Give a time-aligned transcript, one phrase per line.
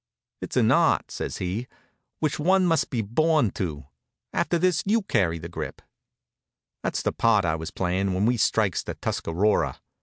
[0.41, 1.67] "It's an art," says he,
[2.21, 3.85] "which one must be born to.
[4.33, 5.79] After this you carry the grip."
[6.81, 9.79] That's the part I was playin' when we strikes the Tuscarora.